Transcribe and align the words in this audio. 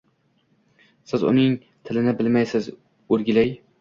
Siz 1.11 1.25
uning 1.31 1.53
tilini 1.91 2.15
bilmaysiz, 2.23 2.71
o‘rgilay! 3.19 3.55